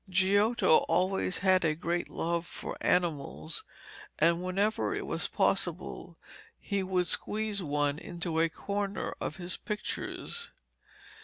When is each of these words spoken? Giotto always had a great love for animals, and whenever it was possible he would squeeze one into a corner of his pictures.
Giotto 0.09 0.77
always 0.89 1.37
had 1.45 1.63
a 1.63 1.75
great 1.75 2.09
love 2.09 2.47
for 2.47 2.75
animals, 2.81 3.63
and 4.17 4.43
whenever 4.43 4.95
it 4.95 5.05
was 5.05 5.27
possible 5.27 6.17
he 6.57 6.81
would 6.81 7.05
squeeze 7.05 7.61
one 7.61 7.99
into 7.99 8.39
a 8.39 8.49
corner 8.49 9.13
of 9.21 9.35
his 9.35 9.57
pictures. 9.57 10.49